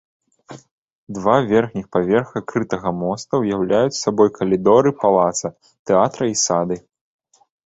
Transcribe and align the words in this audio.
Два 1.17 1.35
верхніх 1.51 1.85
паверха 1.95 2.41
крытага 2.51 2.89
моста 3.03 3.33
ўяўляюць 3.43 3.99
сабой 4.05 4.29
калідоры 4.39 4.95
палаца 5.05 5.47
тэатра 5.87 6.25
і 6.35 6.37
сады. 6.47 6.75